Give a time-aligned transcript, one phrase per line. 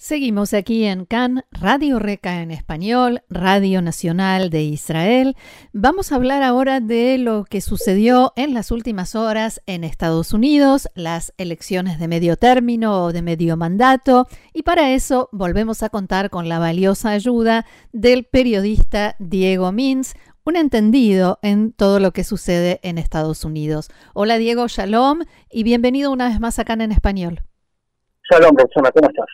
[0.00, 5.36] Seguimos aquí en CAN, Radio Reca en español, Radio Nacional de Israel.
[5.72, 10.88] Vamos a hablar ahora de lo que sucedió en las últimas horas en Estados Unidos,
[10.94, 16.30] las elecciones de medio término o de medio mandato, y para eso volvemos a contar
[16.30, 22.78] con la valiosa ayuda del periodista Diego Mins, un entendido en todo lo que sucede
[22.84, 23.90] en Estados Unidos.
[24.14, 27.47] Hola Diego, shalom y bienvenido una vez más acá en español.
[28.30, 29.26] Shalom, Roxana, ¿cómo estás?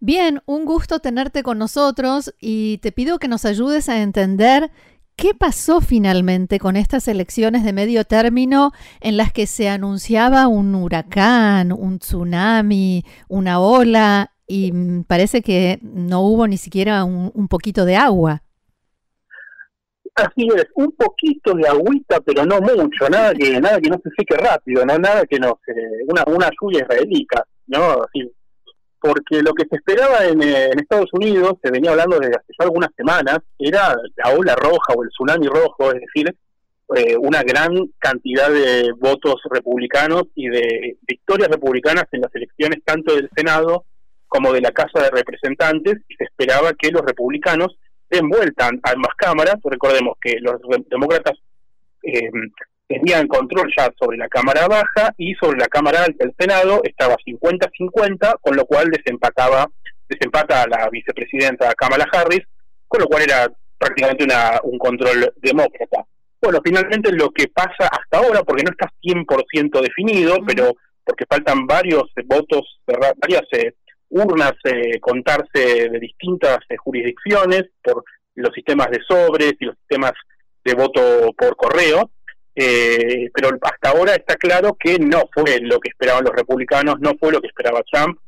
[0.00, 4.70] Bien, un gusto tenerte con nosotros y te pido que nos ayudes a entender
[5.14, 10.74] qué pasó finalmente con estas elecciones de medio término en las que se anunciaba un
[10.74, 14.72] huracán, un tsunami, una ola y
[15.06, 18.42] parece que no hubo ni siquiera un, poquito de agua.
[20.16, 24.10] Así es, un poquito de agüita, pero no mucho, nada que nada que no se
[24.18, 25.72] seque rápido, no nada que no se,
[26.08, 28.32] una una lluvia israelita, no, así
[29.00, 32.64] porque lo que se esperaba en, eh, Estados Unidos, se venía hablando desde hace ya
[32.64, 36.34] algunas semanas, era la ola roja o el tsunami rojo, es decir,
[36.96, 43.14] eh, una gran cantidad de votos republicanos y de victorias republicanas en las elecciones tanto
[43.14, 43.84] del Senado
[44.26, 47.76] como de la Casa de Representantes, y se esperaba que los republicanos
[48.08, 51.38] den vuelta a ambas cámaras, recordemos que los demócratas
[52.02, 52.30] eh,
[52.90, 57.14] tenían control ya sobre la Cámara Baja y sobre la Cámara Alta del Senado estaba
[57.24, 59.70] 50-50, con lo cual desempataba,
[60.08, 62.42] desempata a la vicepresidenta Kamala Harris,
[62.88, 66.04] con lo cual era prácticamente una, un control demócrata.
[66.42, 71.68] Bueno, finalmente lo que pasa hasta ahora, porque no está 100% definido, pero porque faltan
[71.68, 73.74] varios votos, varias eh,
[74.08, 78.02] urnas eh, contarse de distintas eh, jurisdicciones por
[78.34, 80.12] los sistemas de sobres y los sistemas
[80.64, 82.10] de voto por correo,
[82.62, 87.14] eh, pero hasta ahora está claro que no fue lo que esperaban los republicanos, no
[87.18, 88.18] fue lo que esperaba Trump,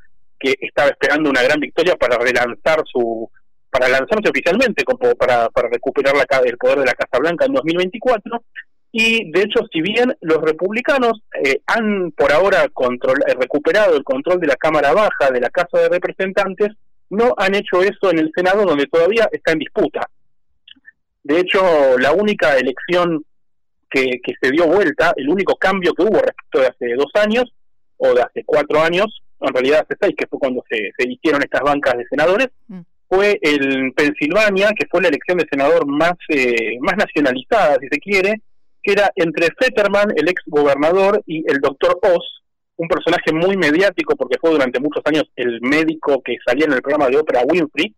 [0.40, 3.30] que estaba esperando una gran victoria para relanzar su
[3.68, 7.52] para lanzarse oficialmente como para, para recuperar la, el poder de la Casa Blanca en
[7.52, 8.42] 2024
[8.90, 14.04] y de hecho si bien los republicanos eh, han por ahora control, eh, recuperado el
[14.04, 16.68] control de la Cámara Baja de la Casa de Representantes
[17.10, 20.08] no han hecho eso en el Senado donde todavía está en disputa.
[21.22, 23.22] De hecho la única elección
[23.92, 27.52] que, se dio vuelta, el único cambio que hubo respecto de hace dos años
[27.98, 31.42] o de hace cuatro años, en realidad hace seis, que fue cuando se, se eligieron
[31.42, 32.80] estas bancas de senadores, mm.
[33.08, 37.98] fue en Pensilvania, que fue la elección de senador más, eh, más nacionalizada, si se
[37.98, 38.40] quiere,
[38.82, 42.42] que era entre Fetterman, el ex gobernador, y el doctor Oz,
[42.76, 46.82] un personaje muy mediático porque fue durante muchos años el médico que salía en el
[46.82, 47.94] programa de ópera Winfrey,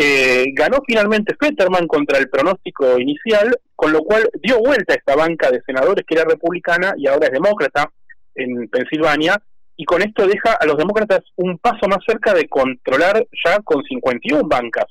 [0.00, 5.16] eh, ganó finalmente Fetterman contra el pronóstico inicial, con lo cual dio vuelta a esta
[5.16, 7.90] banca de senadores que era republicana y ahora es demócrata
[8.36, 9.42] en Pensilvania,
[9.76, 13.82] y con esto deja a los demócratas un paso más cerca de controlar ya con
[13.82, 14.86] 51 bancas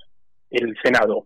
[0.50, 1.26] el Senado.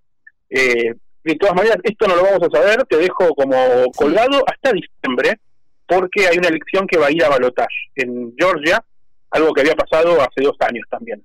[0.52, 0.94] Eh,
[1.24, 5.40] de todas maneras, esto no lo vamos a saber, te dejo como colgado hasta diciembre,
[5.88, 8.84] porque hay una elección que va a ir a balotage en Georgia,
[9.32, 11.24] algo que había pasado hace dos años también.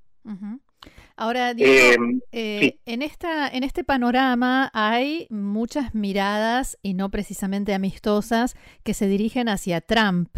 [1.19, 8.55] Ahora, em, eh, en, esta, en este panorama hay muchas miradas, y no precisamente amistosas,
[8.85, 10.29] que se dirigen hacia Trump.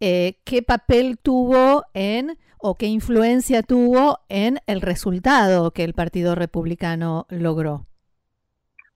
[0.00, 6.34] Eh, ¿Qué papel tuvo en o qué influencia tuvo en el resultado que el Partido
[6.34, 7.86] Republicano logró?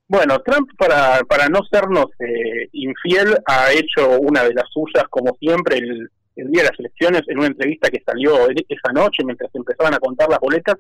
[0.07, 5.37] Bueno, Trump, para, para no sernos eh, infiel, ha hecho una de las suyas, como
[5.39, 9.55] siempre, el, el día de las elecciones, en una entrevista que salió esa noche mientras
[9.55, 10.77] empezaban a contar las boletas,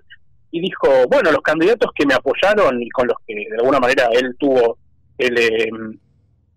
[0.50, 4.08] y dijo, bueno, los candidatos que me apoyaron y con los que de alguna manera
[4.12, 4.78] él tuvo,
[5.18, 5.68] él, eh,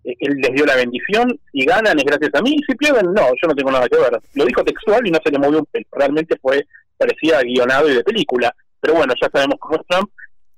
[0.03, 3.28] él les dio la bendición, y ganan es gracias a mí, y si pierden, no,
[3.41, 4.19] yo no tengo nada que ver.
[4.35, 6.66] Lo dijo textual y no se le movió un pelo, realmente fue,
[6.97, 10.09] parecía guionado y de película, pero bueno, ya sabemos cómo es Trump.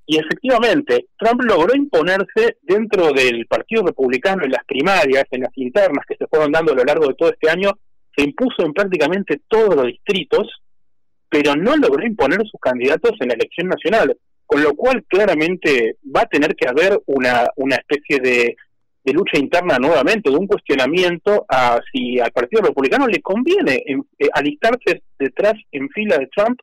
[0.05, 6.05] Y efectivamente, Trump logró imponerse dentro del Partido Republicano en las primarias, en las internas
[6.05, 7.71] que se fueron dando a lo largo de todo este año,
[8.15, 10.47] se impuso en prácticamente todos los distritos,
[11.33, 14.15] pero no logró imponer sus candidatos en la elección nacional,
[14.45, 18.55] con lo cual claramente va a tener que haber una, una especie de,
[19.11, 25.01] lucha interna nuevamente, de un cuestionamiento a si al Partido Republicano le conviene eh, alistarse
[25.17, 26.59] detrás en fila de Trump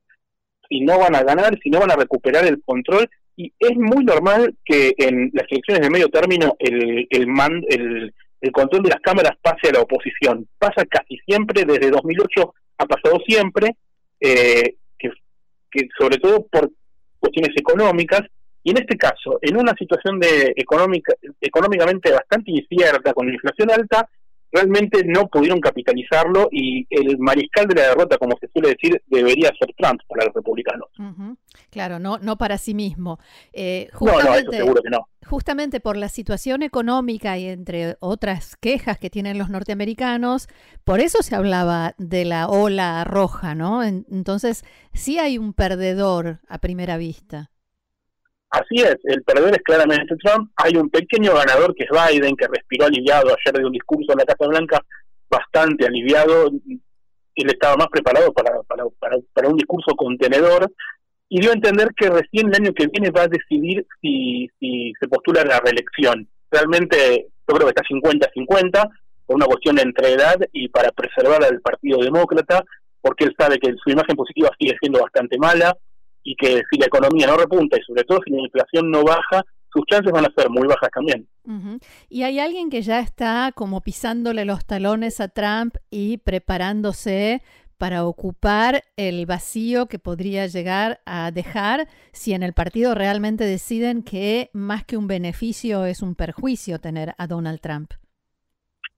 [0.69, 3.11] si no van a ganar, si no van a recuperar el control.
[3.37, 8.83] Y es muy normal que en las elecciones de medio término el, el, el control
[8.85, 10.47] de las cámaras pase a la oposición.
[10.61, 13.75] Pasa casi siempre, desde 2008 ha pasado siempre,
[14.21, 16.71] eh, que, sobre todo por
[17.19, 18.23] cuestiones económicas,
[18.63, 24.07] Y en este caso, en una situación de económica, económicamente bastante incierta, con inflación alta,
[24.53, 29.51] realmente no pudieron capitalizarlo y el mariscal de la derrota, como se suele decir, debería
[29.59, 30.89] ser Trump para los republicanos.
[31.71, 33.19] Claro, no, no para sí mismo.
[33.53, 35.09] Eh, no, no, eso seguro que no.
[35.27, 40.49] Justamente por la situación económica y entre otras quejas que tienen los norteamericanos,
[40.85, 43.83] por eso se hablaba de la ola roja, ¿no?
[43.85, 47.50] Entonces, sí hay un perdedor a primera vista.
[48.51, 50.51] Así es, el perdedor es claramente Trump.
[50.57, 54.19] Hay un pequeño ganador que es Biden, que respiró aliviado ayer de un discurso en
[54.19, 54.81] la Casa Blanca
[55.31, 56.49] bastante aliviado.
[56.49, 58.85] Él estaba más preparado para, para,
[59.33, 60.71] para, un discurso contenedor
[61.29, 64.93] y dio a entender que recién el año que viene va a decidir si, si
[64.99, 66.29] se postula la reelección.
[66.51, 68.91] Realmente yo creo que está 50-50
[69.27, 72.65] por una cuestión entre edad y para preservar al Partido Demócrata,
[73.01, 75.77] porque él sabe que su imagen positiva sigue siendo bastante mala
[76.23, 79.45] y que si la economía no repunta y sobre todo si la inflación no baja,
[79.73, 81.29] sus chances van a ser muy bajas también.
[82.09, 87.43] Y hay alguien que ya está como pisándole los talones a Trump y preparándose
[87.81, 94.03] para ocupar el vacío que podría llegar a dejar si en el partido realmente deciden
[94.03, 97.93] que más que un beneficio es un perjuicio tener a Donald Trump.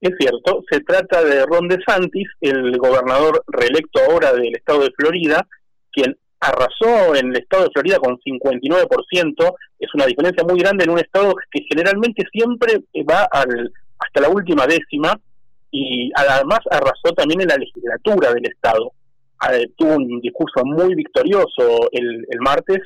[0.01, 5.47] Es cierto, se trata de Ron DeSantis, el gobernador reelecto ahora del estado de Florida,
[5.93, 10.91] quien arrasó en el estado de Florida con 59%, es una diferencia muy grande en
[10.91, 15.19] un estado que generalmente siempre va al, hasta la última décima
[15.71, 18.91] y además arrasó también en la legislatura del estado.
[19.39, 22.79] Ah, tuvo un discurso muy victorioso el, el martes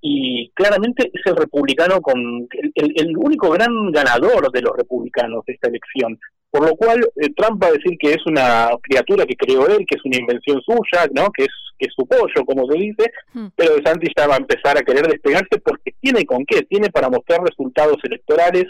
[0.00, 5.68] y claramente es el republicano con el, único gran ganador de los republicanos de esta
[5.68, 6.18] elección.
[6.50, 9.84] Por lo cual eh, Trump va a decir que es una criatura que creó él,
[9.86, 11.30] que es una invención suya, ¿no?
[11.30, 13.46] que es que es su pollo, como se dice, hmm.
[13.56, 16.90] pero De Santis ya va a empezar a querer despegarse porque tiene con qué, tiene
[16.90, 18.64] para mostrar resultados electorales,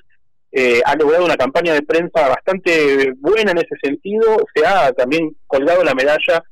[0.52, 5.36] eh, ha logrado una campaña de prensa bastante buena en ese sentido, se ha también
[5.46, 6.42] colgado la medalla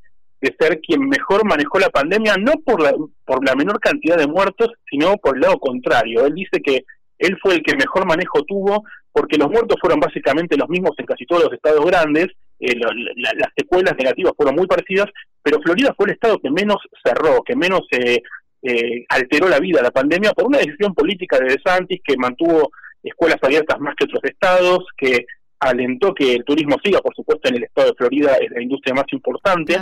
[0.40, 2.94] de ser quien mejor manejó la pandemia, no por la,
[3.24, 6.26] por la menor cantidad de muertos, sino por el lado contrario.
[6.26, 6.84] Él dice que
[7.18, 8.84] él fue el que mejor manejo tuvo,
[9.16, 12.26] porque los muertos fueron básicamente los mismos en casi todos los estados grandes,
[12.60, 15.06] eh, las secuelas negativas fueron muy parecidas,
[15.42, 18.20] pero Florida fue el estado que menos cerró, que menos eh,
[18.60, 22.70] eh, alteró la vida la pandemia por una decisión política de DeSantis que mantuvo
[23.02, 25.24] escuelas abiertas más que otros estados, que
[25.60, 28.94] alentó que el turismo siga, por supuesto, en el estado de Florida es la industria
[28.94, 29.78] más importante.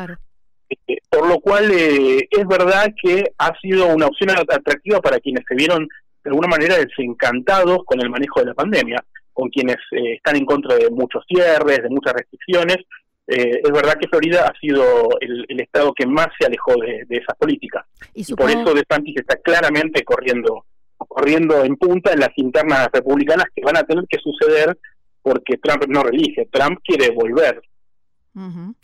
[0.87, 5.45] Eh, por lo cual eh, es verdad que ha sido una opción atractiva para quienes
[5.49, 5.89] se vieron
[6.23, 9.05] de alguna manera desencantados con el manejo de la pandemia,
[9.35, 12.79] con quienes eh, están en contra de muchos cierres, de muchas restricciones.
[13.27, 17.85] es verdad que Florida ha sido el, estado que más se alejó de, esas políticas.
[18.15, 20.65] Y, por eso DeSantis está claramente corriendo,
[20.97, 24.79] corriendo en punta en las internas republicanas que van a tener que suceder
[25.23, 27.63] porque Trump no relige, Trump quiere volver.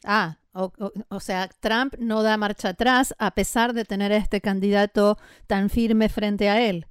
[0.05, 5.19] Ah, o, sea, Trump no da marcha atrás a pesar de tener a este candidato
[5.47, 6.87] tan firme frente a él.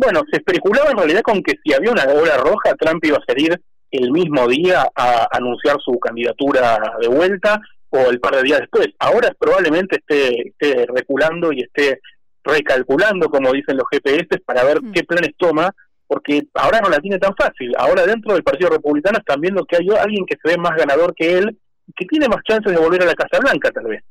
[0.00, 3.24] Bueno, se especulaba en realidad con que si había una ola roja, Trump iba a
[3.26, 3.60] salir
[3.90, 7.60] el mismo día a anunciar su candidatura de vuelta
[7.90, 8.88] o el par de días después.
[8.98, 12.00] Ahora probablemente esté, esté reculando y esté
[12.42, 14.92] recalculando, como dicen los GPS, para ver mm.
[14.92, 15.70] qué planes toma,
[16.06, 17.74] porque ahora no la tiene tan fácil.
[17.76, 21.14] Ahora dentro del Partido Republicano están viendo que hay alguien que se ve más ganador
[21.14, 21.58] que él
[21.94, 24.02] que tiene más chances de volver a la Casa Blanca, tal vez.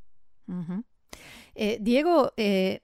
[1.55, 2.81] Eh, Diego, eh,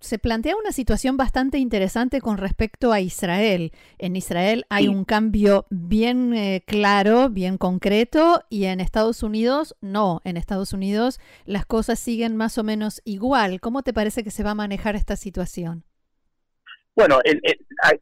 [0.00, 3.72] se plantea una situación bastante interesante con respecto a Israel.
[3.98, 10.20] En Israel hay un cambio bien eh, claro, bien concreto, y en Estados Unidos no.
[10.24, 13.60] En Estados Unidos las cosas siguen más o menos igual.
[13.60, 15.84] ¿Cómo te parece que se va a manejar esta situación?
[16.94, 17.20] Bueno,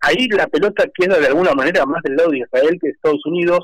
[0.01, 3.25] ahí la pelota queda de alguna manera más del lado de Israel que de Estados
[3.27, 3.61] Unidos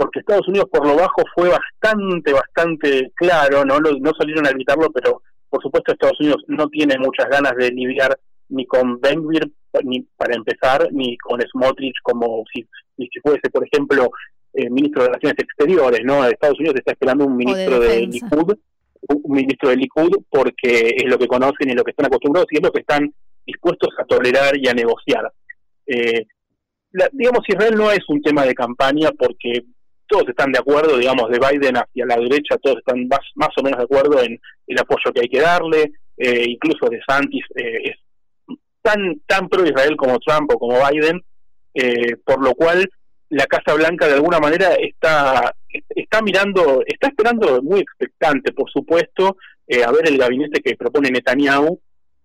[0.00, 4.90] porque Estados Unidos por lo bajo fue bastante, bastante claro, no, no salieron a gritarlo,
[4.90, 5.20] pero
[5.60, 9.52] por supuesto Estados Unidos no tiene muchas ganas de lidiar ni con Ben-Gvir,
[9.84, 14.10] ni para empezar, ni con Smotrich como si, si fuese, por ejemplo,
[14.54, 16.24] eh, ministro de Relaciones Exteriores, ¿no?
[16.24, 18.54] Estados Unidos está esperando un ministro de, Likud,
[19.08, 22.56] un ministro de Likud, porque es lo que conocen y lo que están acostumbrados y
[22.56, 23.12] es lo que están
[23.46, 25.30] dispuestos a tolerar y a negociar.
[25.86, 26.26] Eh,
[27.12, 29.62] digamos, Israel no es un tema de campaña porque
[30.10, 33.62] todos están de acuerdo, digamos, de Biden hacia la derecha, todos están más, más o
[33.62, 37.80] menos de acuerdo en el apoyo que hay que darle, eh, incluso de Santis eh,
[37.84, 37.96] es
[38.82, 41.22] tan, tan pro Israel como Trump o como Biden,
[41.74, 42.90] eh, por lo cual
[43.28, 45.54] la Casa Blanca de alguna manera está,
[45.88, 49.36] está mirando, está esperando muy expectante, por supuesto,
[49.86, 51.78] a ver el gabinete que propone Netanyahu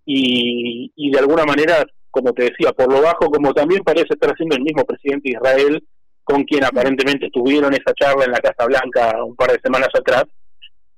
[0.04, 4.32] y, y de alguna manera como te decía, por lo bajo, como también parece estar
[4.32, 5.84] haciendo el mismo presidente de Israel,
[6.26, 10.26] con quien aparentemente tuvieron esa charla en la Casa Blanca un par de semanas atrás,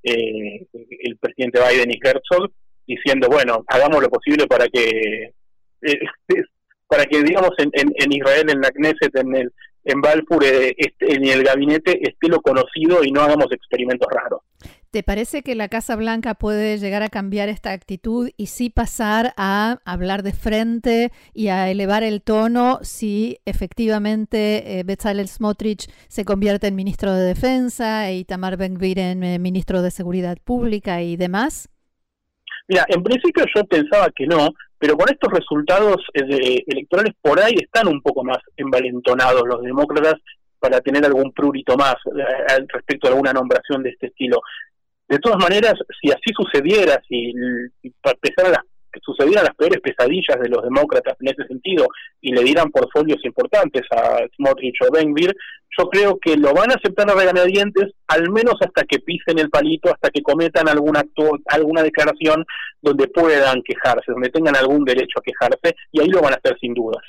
[0.02, 2.50] eh, el presidente Biden y Herzog,
[2.86, 5.34] diciendo, bueno, hagamos lo posible para que,
[5.82, 6.00] eh,
[6.88, 9.52] para que digamos, en, en, Israel, en la Knesset, en el
[9.84, 14.42] en Balfour, eh, este, en el gabinete, esté lo conocido y no hagamos experimentos raros.
[14.90, 19.34] ¿Te parece que la Casa Blanca puede llegar a cambiar esta actitud y sí pasar
[19.36, 26.24] a hablar de frente y a elevar el tono si efectivamente eh, Bezalel Smotrich se
[26.24, 31.18] convierte en ministro de Defensa y Tamar Ben-Gvir en eh, ministro de Seguridad Pública y
[31.18, 31.68] demás?
[32.66, 37.56] Mira, en principio yo pensaba que no, pero con estos resultados eh, electorales por ahí
[37.60, 40.14] están un poco más envalentonados los demócratas
[40.58, 41.94] para tener algún prurito más
[42.72, 44.40] respecto a alguna nombración de este estilo.
[45.08, 47.32] De todas maneras, si así sucediera, si,
[48.04, 48.58] a las,
[49.02, 51.88] sucedieran las peores pesadillas de los demócratas en ese sentido
[52.20, 55.34] y le dieran portfolios importantes a Smotrich o Benvir,
[55.78, 59.48] yo creo que lo van a aceptar a regañadientes, al menos hasta que pisen el
[59.48, 60.94] palito, hasta que cometan algún
[61.46, 62.44] alguna declaración
[62.82, 66.58] donde puedan quejarse, donde tengan algún derecho a quejarse, y ahí lo van a hacer
[66.60, 67.02] sin dudas.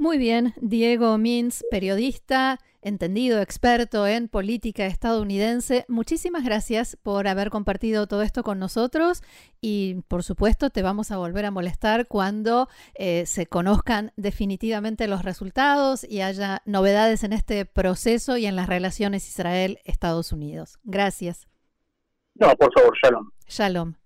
[0.00, 8.06] Muy bien, Diego Mins, periodista, entendido, experto en política estadounidense, muchísimas gracias por haber compartido
[8.06, 9.24] todo esto con nosotros
[9.60, 15.24] y por supuesto te vamos a volver a molestar cuando eh, se conozcan definitivamente los
[15.24, 20.78] resultados y haya novedades en este proceso y en las relaciones Israel-Estados Unidos.
[20.84, 21.48] Gracias.
[22.36, 23.30] No, por favor, shalom.
[23.48, 23.97] Shalom.